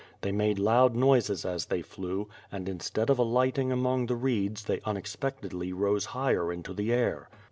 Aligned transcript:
They 0.21 0.31
made 0.31 0.57
loud 0.57 0.95
noises 0.95 1.45
as 1.45 1.67
they 1.67 1.83
flew, 1.83 2.27
and 2.51 2.67
instead 2.67 3.11
of 3.11 3.19
alighting 3.19 3.71
among 3.71 4.07
the 4.07 4.15
reeds 4.15 4.63
they 4.63 4.81
unexpectedly 4.83 5.71
rose 5.73 6.05
higher 6.05 6.51
into 6.51 6.73
the 6.73 6.91
air. 6.91 7.29